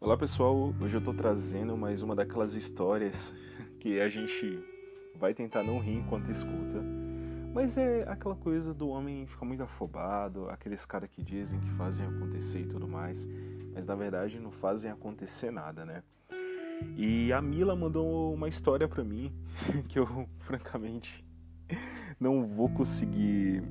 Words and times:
Olá 0.00 0.16
pessoal, 0.16 0.72
hoje 0.80 0.96
eu 0.96 1.00
tô 1.00 1.12
trazendo 1.12 1.76
mais 1.76 2.02
uma 2.02 2.14
daquelas 2.14 2.54
histórias 2.54 3.34
que 3.80 4.00
a 4.00 4.08
gente 4.08 4.62
vai 5.16 5.34
tentar 5.34 5.64
não 5.64 5.80
rir 5.80 5.96
enquanto 5.96 6.30
escuta. 6.30 6.80
Mas 7.52 7.76
é 7.76 8.04
aquela 8.08 8.36
coisa 8.36 8.72
do 8.72 8.88
homem 8.90 9.26
ficar 9.26 9.44
muito 9.44 9.64
afobado, 9.64 10.48
aqueles 10.50 10.86
caras 10.86 11.10
que 11.10 11.20
dizem 11.20 11.58
que 11.58 11.70
fazem 11.72 12.06
acontecer 12.06 12.60
e 12.60 12.66
tudo 12.66 12.86
mais, 12.86 13.26
mas 13.74 13.86
na 13.86 13.96
verdade 13.96 14.38
não 14.38 14.52
fazem 14.52 14.88
acontecer 14.88 15.50
nada, 15.50 15.84
né? 15.84 16.04
E 16.96 17.32
a 17.32 17.42
Mila 17.42 17.74
mandou 17.74 18.32
uma 18.32 18.46
história 18.46 18.86
para 18.86 19.02
mim 19.02 19.32
que 19.90 19.98
eu 19.98 20.28
francamente 20.38 21.24
não 22.20 22.46
vou 22.46 22.68
conseguir 22.68 23.64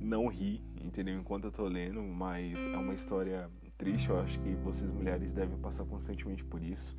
não 0.00 0.28
rir, 0.28 0.62
entendeu? 0.82 1.20
Enquanto 1.20 1.44
eu 1.44 1.52
tô 1.52 1.66
lendo, 1.66 2.02
mas 2.02 2.66
é 2.66 2.76
uma 2.78 2.94
história 2.94 3.50
triste, 3.78 4.10
eu 4.10 4.20
acho 4.20 4.38
que 4.40 4.54
vocês 4.56 4.90
mulheres 4.90 5.32
devem 5.32 5.56
passar 5.56 5.84
constantemente 5.84 6.44
por 6.44 6.62
isso. 6.62 6.96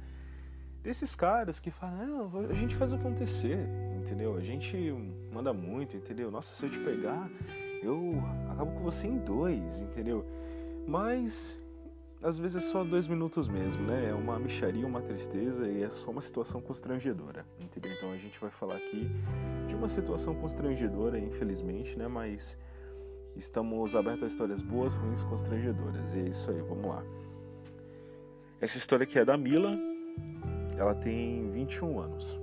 Desses 0.82 1.14
caras 1.14 1.60
que 1.60 1.70
falam, 1.70 2.32
a 2.50 2.54
gente 2.54 2.74
faz 2.76 2.94
acontecer, 2.94 3.60
entendeu? 4.00 4.38
A 4.38 4.42
gente 4.42 4.76
manda 5.32 5.54
muito, 5.54 5.98
entendeu? 5.98 6.32
Nossa, 6.32 6.56
se 6.56 6.66
eu 6.66 6.70
te 6.70 6.80
pegar, 6.80 7.30
eu 7.84 8.14
acabo 8.50 8.72
com 8.72 8.84
você 8.84 9.08
em 9.08 9.18
dois, 9.18 9.82
entendeu? 9.82 10.26
Mas 10.88 11.62
às 12.22 12.38
vezes 12.38 12.64
é 12.64 12.66
só 12.72 12.84
dois 12.84 13.08
minutos 13.08 13.48
mesmo, 13.48 13.84
né? 13.84 14.10
É 14.10 14.14
uma 14.14 14.40
micharia, 14.40 14.88
uma 14.88 15.02
tristeza 15.02 15.68
e 15.68 15.84
é 15.84 15.90
só 15.90 16.12
uma 16.12 16.22
situação 16.22 16.62
constrangedora, 16.62 17.46
entendeu? 17.60 17.92
Então 17.94 18.12
a 18.12 18.18
gente 18.18 18.40
vai 18.40 18.50
falar 18.50 18.78
aqui 18.78 19.10
de 19.68 19.76
uma 19.76 19.88
situação 19.88 20.34
constrangedora, 20.36 21.20
infelizmente, 21.20 21.98
né? 21.98 22.08
Mas 22.08 22.58
Estamos 23.36 23.96
abertos 23.96 24.24
a 24.24 24.28
histórias 24.28 24.62
boas, 24.62 24.94
ruins, 24.94 25.24
constrangedoras. 25.24 26.16
E 26.16 26.20
é 26.20 26.30
isso 26.30 26.50
aí, 26.52 26.62
vamos 26.62 26.86
lá. 26.86 27.04
Essa 28.60 28.78
história 28.78 29.04
aqui 29.04 29.18
é 29.18 29.26
da 29.26 29.38
Mila. 29.38 29.78
Ela 30.78 30.96
tem 30.96 31.50
21 31.52 32.00
anos. 32.00 32.40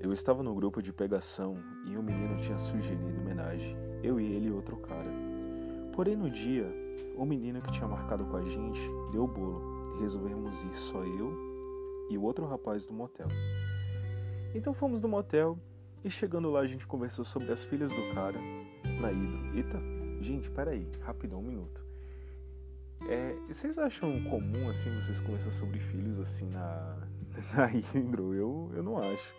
Eu 0.00 0.12
estava 0.12 0.42
no 0.42 0.54
grupo 0.54 0.82
de 0.82 0.92
pegação 0.92 1.56
e 1.86 1.96
um 1.96 2.02
menino 2.02 2.36
tinha 2.36 2.58
sugerido 2.58 3.20
homenagem. 3.20 3.76
Eu 4.02 4.20
e 4.20 4.24
ele 4.24 4.48
e 4.48 4.52
outro 4.52 4.76
cara. 4.76 5.10
Porém, 5.92 6.16
no 6.16 6.28
dia, 6.28 6.66
o 7.16 7.24
menino 7.24 7.62
que 7.62 7.72
tinha 7.72 7.88
marcado 7.88 8.24
com 8.26 8.36
a 8.36 8.44
gente 8.44 8.80
deu 9.10 9.24
o 9.24 9.28
bolo 9.28 9.82
e 9.96 10.02
resolvemos 10.02 10.62
ir 10.62 10.76
só 10.76 11.02
eu 11.02 11.32
e 12.10 12.18
o 12.18 12.22
outro 12.22 12.46
rapaz 12.46 12.86
do 12.86 12.92
motel. 12.92 13.28
Então 14.54 14.74
fomos 14.74 15.00
no 15.00 15.08
motel 15.08 15.58
e 16.04 16.10
chegando 16.10 16.50
lá 16.50 16.60
a 16.60 16.66
gente 16.66 16.86
conversou 16.86 17.24
sobre 17.24 17.50
as 17.52 17.64
filhas 17.64 17.90
do 17.90 18.14
cara 18.14 18.38
na 19.00 19.12
Hidro. 19.12 19.38
Eita, 19.54 19.80
gente, 20.20 20.50
peraí, 20.50 20.86
rapidão, 21.00 21.40
um 21.40 21.42
minuto. 21.42 21.84
É, 23.08 23.36
vocês 23.48 23.76
acham 23.78 24.22
comum 24.24 24.68
assim 24.68 24.94
vocês 24.94 25.20
conversar 25.20 25.50
sobre 25.50 25.78
filhos 25.78 26.18
assim 26.18 26.48
na, 26.50 26.96
na 27.54 27.70
Hidro? 27.70 28.34
Eu, 28.34 28.70
eu 28.74 28.82
não 28.82 28.98
acho. 28.98 29.34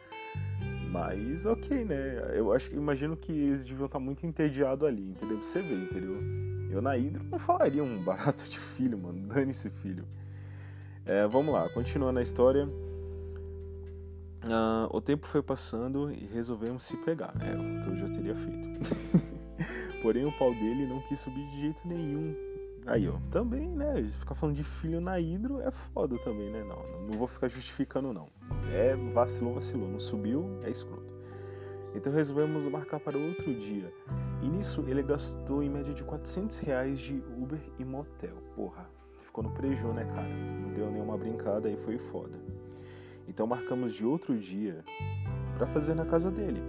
Mas 0.91 1.45
ok, 1.45 1.83
né? 1.83 2.31
Eu 2.33 2.53
acho 2.53 2.73
imagino 2.73 3.17
que 3.17 3.31
eles 3.31 3.63
deviam 3.65 3.87
estar 3.87 3.99
muito 3.99 4.25
entediados 4.25 4.87
ali, 4.87 5.09
entendeu? 5.09 5.41
Você 5.41 5.61
vê, 5.61 5.75
entendeu? 5.75 6.17
Eu 6.69 6.81
na 6.81 6.97
Hidro 6.97 7.23
não 7.25 7.39
falaria 7.39 7.83
um 7.83 8.03
barato 8.03 8.47
de 8.47 8.59
filho, 8.59 8.97
mano. 8.97 9.19
Dane-se 9.27 9.69
filho. 9.69 10.05
É, 11.05 11.27
vamos 11.27 11.53
lá, 11.53 11.67
continuando 11.69 12.19
a 12.19 12.21
história. 12.21 12.67
Uh, 14.43 14.87
o 14.91 15.01
tempo 15.01 15.27
foi 15.27 15.41
passando 15.41 16.11
e 16.11 16.25
resolvemos 16.27 16.83
se 16.83 16.95
pegar, 16.97 17.33
é 17.41 17.53
o 17.53 17.83
que 17.83 17.89
eu 17.89 17.95
já 17.97 18.07
teria 18.07 18.35
feito. 18.35 19.25
Porém, 20.01 20.25
o 20.25 20.31
pau 20.31 20.53
dele 20.53 20.85
não 20.85 21.01
quis 21.01 21.19
subir 21.19 21.45
de 21.47 21.61
jeito 21.61 21.87
nenhum. 21.87 22.35
Aí, 22.85 23.07
ó, 23.09 23.15
também, 23.29 23.67
né? 23.67 24.01
Ficar 24.11 24.33
falando 24.35 24.55
de 24.55 24.63
filho 24.63 25.01
na 25.01 25.19
hidro 25.19 25.59
é 25.61 25.71
foda 25.71 26.17
também, 26.19 26.49
né? 26.49 26.63
Não, 26.63 27.07
não 27.07 27.17
vou 27.17 27.27
ficar 27.27 27.49
justificando, 27.49 28.13
não. 28.13 28.29
É 28.71 28.95
vacilou, 29.13 29.55
vacilou. 29.55 29.89
Não 29.89 29.99
subiu, 29.99 30.59
é 30.63 30.69
escroto. 30.69 31.13
Então 31.93 32.13
resolvemos 32.13 32.65
marcar 32.67 32.99
para 32.99 33.17
outro 33.17 33.53
dia. 33.53 33.91
E 34.41 34.47
nisso 34.47 34.85
ele 34.87 35.01
gastou 35.03 35.63
em 35.63 35.69
média 35.69 35.93
de 35.93 36.03
400 36.03 36.59
reais 36.59 36.99
de 36.99 37.21
Uber 37.37 37.59
e 37.77 37.83
motel. 37.83 38.37
Porra, 38.55 38.89
ficou 39.19 39.43
no 39.43 39.51
preju, 39.51 39.87
né, 39.89 40.05
cara? 40.05 40.29
Não 40.29 40.71
deu 40.73 40.89
nenhuma 40.89 41.17
brincada 41.17 41.67
aí, 41.67 41.75
foi 41.75 41.97
foda. 41.97 42.39
Então 43.27 43.45
marcamos 43.45 43.93
de 43.93 44.05
outro 44.05 44.37
dia 44.37 44.85
para 45.57 45.67
fazer 45.67 45.93
na 45.93 46.05
casa 46.05 46.31
dele. 46.31 46.61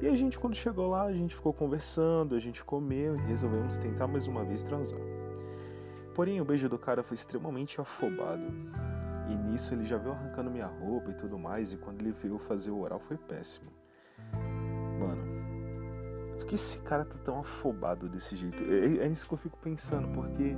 E 0.00 0.08
a 0.08 0.16
gente, 0.16 0.38
quando 0.38 0.54
chegou 0.54 0.88
lá, 0.88 1.02
a 1.02 1.12
gente 1.12 1.34
ficou 1.34 1.52
conversando, 1.52 2.34
a 2.34 2.38
gente 2.38 2.64
comeu 2.64 3.16
e 3.16 3.18
resolvemos 3.18 3.76
tentar 3.76 4.06
mais 4.06 4.26
uma 4.26 4.42
vez 4.42 4.64
transar. 4.64 5.00
Porém, 6.14 6.40
o 6.40 6.44
beijo 6.44 6.70
do 6.70 6.78
cara 6.78 7.02
foi 7.02 7.16
extremamente 7.16 7.78
afobado. 7.78 8.42
E 9.28 9.36
nisso 9.36 9.74
ele 9.74 9.84
já 9.84 9.98
veio 9.98 10.14
arrancando 10.14 10.50
minha 10.50 10.66
roupa 10.66 11.10
e 11.10 11.14
tudo 11.14 11.38
mais, 11.38 11.74
e 11.74 11.76
quando 11.76 12.00
ele 12.00 12.12
veio 12.12 12.38
fazer 12.38 12.70
o 12.70 12.80
oral 12.80 12.98
foi 12.98 13.18
péssimo. 13.18 13.70
Mano, 14.98 15.22
por 16.34 16.46
que 16.46 16.54
esse 16.54 16.78
cara 16.78 17.04
tá 17.04 17.18
tão 17.22 17.38
afobado 17.38 18.08
desse 18.08 18.36
jeito? 18.36 18.64
É, 18.64 19.04
é 19.04 19.08
nisso 19.08 19.28
que 19.28 19.34
eu 19.34 19.38
fico 19.38 19.58
pensando, 19.58 20.08
porque 20.14 20.56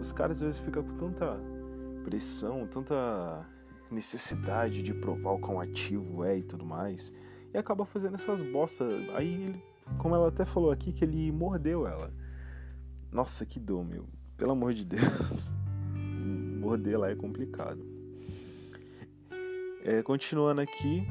os 0.00 0.12
caras 0.12 0.38
às 0.38 0.42
vezes 0.42 0.60
ficam 0.60 0.82
com 0.82 0.96
tanta 0.96 1.38
pressão, 2.02 2.66
tanta 2.66 3.46
necessidade 3.92 4.82
de 4.82 4.92
provar 4.92 5.34
o 5.34 5.38
quão 5.38 5.60
ativo 5.60 6.24
é 6.24 6.38
e 6.38 6.42
tudo 6.42 6.64
mais 6.64 7.12
e 7.52 7.58
acaba 7.58 7.84
fazendo 7.84 8.14
essas 8.14 8.42
bostas. 8.42 8.88
Aí, 9.14 9.44
ele, 9.44 9.64
como 9.98 10.14
ela 10.14 10.28
até 10.28 10.44
falou 10.44 10.70
aqui, 10.70 10.92
que 10.92 11.04
ele 11.04 11.30
mordeu 11.30 11.86
ela. 11.86 12.12
Nossa, 13.10 13.44
que 13.44 13.60
dor, 13.60 13.84
meu. 13.84 14.06
Pelo 14.36 14.52
amor 14.52 14.72
de 14.72 14.84
Deus. 14.84 15.52
Morder 16.60 16.98
lá 16.98 17.10
é 17.10 17.14
complicado. 17.14 17.84
É, 19.84 20.00
continuando 20.02 20.60
aqui, 20.60 21.06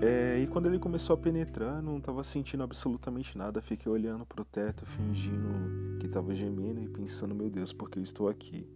é, 0.00 0.38
e 0.38 0.46
quando 0.46 0.66
ele 0.66 0.78
começou 0.78 1.14
a 1.14 1.16
penetrar, 1.16 1.82
não 1.82 1.98
estava 1.98 2.22
sentindo 2.22 2.62
absolutamente 2.62 3.36
nada. 3.36 3.60
Fiquei 3.60 3.90
olhando 3.90 4.24
pro 4.24 4.44
teto, 4.44 4.86
fingindo 4.86 5.98
que 5.98 6.06
estava 6.06 6.34
gemendo 6.34 6.80
e 6.80 6.88
pensando: 6.88 7.34
meu 7.34 7.50
Deus, 7.50 7.72
porque 7.72 7.98
eu 7.98 8.02
estou 8.02 8.28
aqui. 8.28 8.66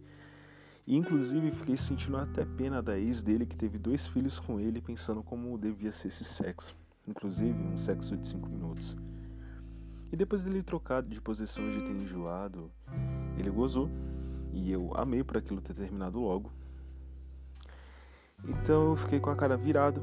E, 0.85 0.95
inclusive, 0.95 1.51
fiquei 1.51 1.77
sentindo 1.77 2.17
até 2.17 2.43
pena 2.43 2.81
da 2.81 2.99
ex 2.99 3.21
dele 3.21 3.45
que 3.45 3.55
teve 3.55 3.77
dois 3.77 4.07
filhos 4.07 4.39
com 4.39 4.59
ele, 4.59 4.81
pensando 4.81 5.23
como 5.23 5.57
devia 5.57 5.91
ser 5.91 6.09
esse 6.09 6.23
sexo 6.23 6.75
inclusive 7.09 7.61
um 7.63 7.77
sexo 7.77 8.15
de 8.15 8.27
5 8.27 8.47
minutos. 8.47 8.95
E 10.11 10.15
depois 10.15 10.43
dele 10.43 10.63
trocar 10.63 11.03
de 11.03 11.21
posição 11.21 11.69
de 11.69 11.81
ter 11.81 11.91
enjoado, 11.91 12.71
ele 13.37 13.49
gozou 13.49 13.89
e 14.51 14.71
eu 14.71 14.91
amei 14.95 15.23
por 15.23 15.37
aquilo 15.37 15.61
ter 15.61 15.73
terminado 15.73 16.19
logo. 16.19 16.51
Então 18.47 18.91
eu 18.91 18.95
fiquei 18.95 19.19
com 19.19 19.29
a 19.29 19.35
cara 19.35 19.57
virada 19.57 20.01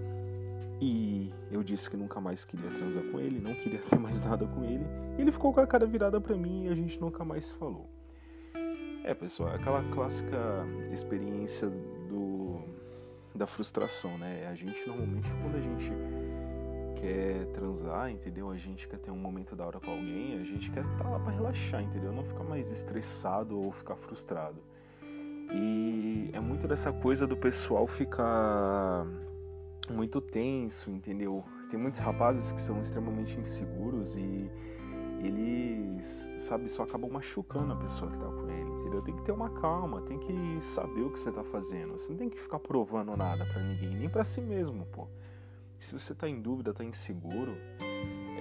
e 0.81 1.33
eu 1.51 1.63
disse 1.63 1.89
que 1.89 1.97
nunca 1.97 2.21
mais 2.21 2.45
queria 2.45 2.71
transar 2.71 3.03
com 3.05 3.19
ele, 3.19 3.41
não 3.41 3.55
queria 3.55 3.81
ter 3.83 3.99
mais 3.99 4.21
nada 4.21 4.47
com 4.47 4.63
ele. 4.65 4.85
Ele 5.19 5.33
ficou 5.33 5.53
com 5.53 5.61
a 5.61 5.67
cara 5.67 5.87
virada 5.87 6.21
para 6.21 6.37
mim 6.37 6.65
e 6.65 6.69
a 6.69 6.75
gente 6.75 7.01
nunca 7.01 7.25
mais 7.25 7.47
se 7.47 7.55
falou. 7.55 7.89
É, 9.05 9.15
pessoal, 9.15 9.55
aquela 9.55 9.83
clássica 9.91 10.67
experiência 10.93 11.69
do 11.69 12.61
da 13.35 13.47
frustração, 13.47 14.17
né? 14.17 14.47
A 14.49 14.55
gente 14.55 14.87
normalmente 14.87 15.29
quando 15.43 15.57
a 15.57 15.61
gente 15.61 15.93
quer 17.07 17.47
transar, 17.53 18.11
entendeu? 18.11 18.51
A 18.51 18.57
gente 18.57 18.89
quer 18.89 18.99
ter 18.99 19.11
um 19.11 19.17
momento 19.17 19.55
da 19.55 19.65
hora 19.65 19.79
com 19.79 19.91
alguém, 19.93 20.39
a 20.39 20.45
gente 20.45 20.71
quer 20.71 20.85
estar 20.85 21.05
tá 21.05 21.09
lá 21.09 21.21
para 21.21 21.33
relaxar, 21.33 21.83
entendeu? 21.83 22.13
Não 22.13 22.25
ficar 22.25 22.43
mais 22.43 22.71
estressado 22.71 23.59
ou 23.59 23.71
ficar 23.71 23.95
frustrado. 23.95 24.61
E 25.53 26.31
é 26.33 26.41
muito 26.41 26.67
dessa 26.67 26.93
coisa 26.93 27.27
do 27.27 27.37
pessoal 27.37 27.87
ficar 27.87 29.07
muito 29.89 30.21
tenso, 30.21 30.91
entendeu? 30.91 31.45
Tem 31.71 31.79
muitos 31.79 32.01
rapazes 32.01 32.51
que 32.51 32.61
são 32.61 32.81
extremamente 32.81 33.39
inseguros 33.39 34.17
e 34.17 34.51
eles, 35.21 36.29
sabe, 36.39 36.69
só 36.69 36.83
acabam 36.83 37.11
machucando 37.11 37.73
a 37.73 37.77
pessoa 37.77 38.11
que 38.11 38.19
tá 38.19 38.27
com 38.27 38.51
ele, 38.51 38.71
entendeu? 38.81 39.01
Tem 39.03 39.15
que 39.15 39.23
ter 39.23 39.33
uma 39.33 39.51
calma, 39.51 40.03
tem 40.03 40.19
que 40.19 40.35
saber 40.61 41.03
o 41.03 41.11
que 41.11 41.19
você 41.19 41.31
tá 41.31 41.45
fazendo. 41.45 41.93
Você 41.93 42.11
não 42.11 42.19
tem 42.19 42.29
que 42.29 42.41
ficar 42.41 42.59
provando 42.59 43.17
nada 43.17 43.47
para 43.47 43.63
ninguém, 43.63 43.97
nem 43.97 44.09
para 44.09 44.25
si 44.25 44.41
mesmo, 44.41 44.85
pô. 44.87 45.07
Se 45.79 45.93
você 45.93 46.15
tá 46.15 46.29
em 46.29 46.41
dúvida, 46.41 46.73
tá 46.73 46.85
inseguro, 46.85 47.57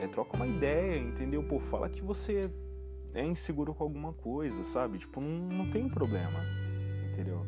é, 0.02 0.08
troca 0.08 0.36
uma 0.36 0.48
ideia, 0.48 0.98
entendeu? 0.98 1.44
Pô, 1.44 1.60
fala 1.60 1.90
que 1.90 2.02
você 2.02 2.50
é 3.14 3.24
inseguro 3.24 3.74
com 3.74 3.84
alguma 3.84 4.14
coisa, 4.14 4.64
sabe? 4.64 4.98
Tipo, 4.98 5.22
não, 5.22 5.58
não 5.58 5.70
tem 5.70 5.88
problema, 5.88 6.40
entendeu? 7.10 7.46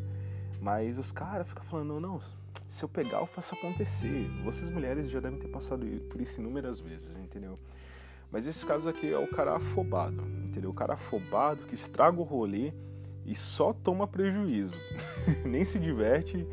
Mas 0.62 0.98
os 0.98 1.12
caras 1.12 1.48
ficam 1.48 1.64
falando, 1.64 2.00
não, 2.00 2.00
não, 2.00 2.22
se 2.68 2.84
eu 2.84 2.90
pegar, 2.90 3.20
eu 3.20 3.26
faço 3.26 3.56
acontecer. 3.56 4.30
Vocês 4.44 4.70
mulheres 4.70 5.10
já 5.10 5.20
devem 5.20 5.40
ter 5.40 5.48
passado 5.48 5.86
por 6.10 6.20
isso 6.20 6.40
inúmeras 6.40 6.80
vezes, 6.80 7.18
entendeu? 7.18 7.60
Mas 8.32 8.46
esse 8.46 8.66
caso 8.66 8.90
aqui 8.90 9.12
é 9.12 9.18
o 9.18 9.28
cara 9.28 9.56
afobado, 9.56 10.22
entendeu? 10.44 10.70
O 10.70 10.74
cara 10.74 10.94
afobado 10.94 11.66
que 11.66 11.76
estraga 11.76 12.20
o 12.20 12.24
rolê 12.24 12.74
e 13.26 13.36
só 13.36 13.72
toma 13.72 14.08
prejuízo. 14.08 14.78
Nem 15.46 15.64
se 15.64 15.80
diverte 15.80 16.46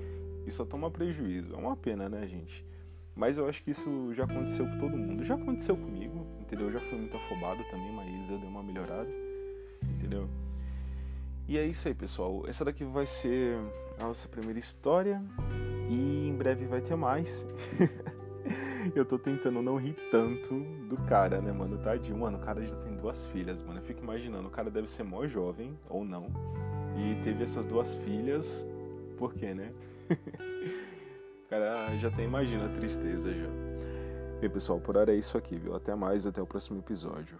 e 0.46 0.50
só 0.50 0.64
toma 0.64 0.90
prejuízo. 0.90 1.52
É 1.52 1.56
uma 1.56 1.76
pena, 1.76 2.08
né, 2.08 2.26
gente? 2.26 2.64
Mas 3.16 3.38
eu 3.38 3.48
acho 3.48 3.62
que 3.62 3.70
isso 3.70 4.12
já 4.12 4.24
aconteceu 4.24 4.66
com 4.66 4.78
todo 4.78 4.96
mundo. 4.96 5.22
Já 5.22 5.34
aconteceu 5.34 5.76
comigo, 5.76 6.26
entendeu? 6.40 6.66
Eu 6.66 6.72
já 6.72 6.80
fui 6.80 6.98
muito 6.98 7.16
afobado 7.16 7.62
também, 7.70 7.92
mas 7.92 8.30
eu 8.30 8.38
dei 8.38 8.48
uma 8.48 8.62
melhorada, 8.62 9.08
entendeu? 9.82 10.28
E 11.46 11.56
é 11.56 11.64
isso 11.66 11.86
aí, 11.86 11.94
pessoal. 11.94 12.44
Essa 12.48 12.64
daqui 12.64 12.84
vai 12.84 13.06
ser 13.06 13.58
a 14.00 14.04
nossa 14.04 14.26
primeira 14.26 14.58
história 14.58 15.22
e 15.88 16.28
em 16.28 16.34
breve 16.34 16.66
vai 16.66 16.80
ter 16.80 16.96
mais. 16.96 17.46
eu 18.94 19.04
tô 19.04 19.18
tentando 19.18 19.62
não 19.62 19.76
rir 19.76 19.96
tanto 20.10 20.58
do 20.88 20.96
cara, 21.06 21.40
né, 21.40 21.52
mano? 21.52 21.78
Tadinho, 21.78 22.18
mano, 22.18 22.38
o 22.38 22.40
cara 22.40 22.64
já 22.64 22.74
tem 22.76 22.96
duas 22.96 23.26
filhas, 23.26 23.62
mano. 23.62 23.78
Eu 23.78 23.84
fico 23.84 24.02
imaginando, 24.02 24.48
o 24.48 24.50
cara 24.50 24.70
deve 24.70 24.90
ser 24.90 25.04
mó 25.04 25.26
jovem, 25.26 25.78
ou 25.88 26.04
não. 26.04 26.26
E 26.96 27.22
teve 27.22 27.44
essas 27.44 27.66
duas 27.66 27.94
filhas, 27.96 28.66
por 29.16 29.34
quê, 29.34 29.54
né? 29.54 29.72
cara 31.44 31.96
já 31.96 32.10
tem, 32.10 32.24
imagina 32.24 32.66
a 32.66 32.68
tristeza 32.68 33.32
já. 33.32 33.48
Bem, 34.40 34.50
pessoal, 34.50 34.80
por 34.80 34.96
hora 34.96 35.12
é 35.12 35.16
isso 35.16 35.38
aqui, 35.38 35.56
viu? 35.56 35.74
Até 35.74 35.94
mais, 35.94 36.26
até 36.26 36.42
o 36.42 36.46
próximo 36.46 36.78
episódio. 36.78 37.38